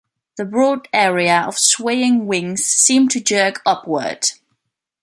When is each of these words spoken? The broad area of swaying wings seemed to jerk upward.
The 0.37 0.45
broad 0.45 0.87
area 0.93 1.41
of 1.45 1.59
swaying 1.59 2.25
wings 2.25 2.65
seemed 2.65 3.11
to 3.11 3.21
jerk 3.21 3.61
upward. 3.67 4.31